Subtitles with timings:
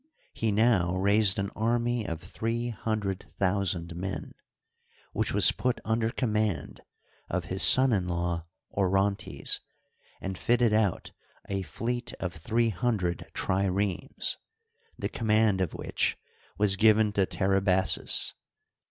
[0.33, 4.33] He now raised an army of three hundred thousand men,
[5.13, 6.81] which was put under command
[7.29, 9.59] of his son in law Orontes,
[10.19, 11.11] and fitted out
[11.47, 14.37] a fleet of three hundred triremes,
[14.97, 16.17] the command of which
[16.57, 18.33] was given to Teribazus.